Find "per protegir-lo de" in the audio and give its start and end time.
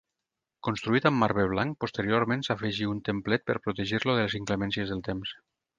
3.51-4.27